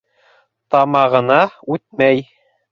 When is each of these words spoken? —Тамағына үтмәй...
—Тамағына 0.75 1.39
үтмәй... 1.77 2.29